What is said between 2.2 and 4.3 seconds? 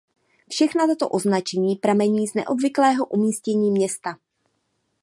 z neobvyklého umístění města.